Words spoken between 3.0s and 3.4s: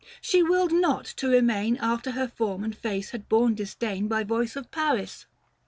had